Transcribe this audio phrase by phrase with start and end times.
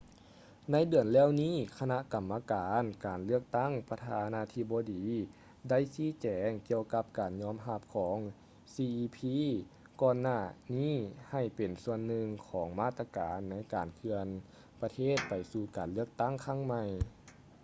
[0.71, 5.05] ໃນເດືອນແລ້ວນີ້ຄະນະກຳມະການການເລືອກຕັ້ງປະທານາທິບໍດີ
[5.69, 8.17] ໄດ້ຊີ້ແຈງກ່ຽວກັບການຍອມຮັບຂອງ
[8.73, 9.17] cep
[10.01, 10.39] ກ່ອນໜ້າ
[10.73, 10.93] ນີ້
[11.31, 14.27] ໃຫ້ເປັນສ່ວນໜຶ່ງຂອງມາດຕະການໃນການເຄື່ອນ
[14.81, 16.83] ປະເທດໄປສູ່ການເລືອກຕັ້ງຄັ້ງໃໝ່